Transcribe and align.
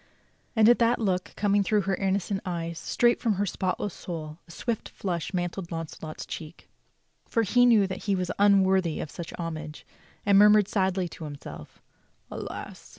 And 0.55 0.67
at 0.67 0.79
that 0.79 0.97
look, 0.97 1.31
coming 1.35 1.61
through 1.63 1.81
her 1.81 1.93
innocent 1.93 2.41
eyes 2.43 2.79
straight 2.79 3.19
from 3.21 3.33
her 3.33 3.45
spotless 3.45 3.93
soul, 3.93 4.39
a 4.47 4.51
swift 4.51 4.89
flush 4.89 5.31
mantled 5.31 5.71
Launcelot's 5.71 6.25
cheek, 6.25 6.67
for 7.27 7.43
he 7.43 7.67
knew 7.67 7.85
that 7.85 8.05
he 8.05 8.15
was 8.15 8.31
un 8.39 8.63
worthy 8.63 8.99
of 8.99 9.11
such 9.11 9.31
homage, 9.33 9.85
and 10.25 10.35
he 10.37 10.39
murmured 10.39 10.67
sadly 10.67 11.07
to 11.09 11.25
himself: 11.25 11.83
"Alas! 12.31 12.89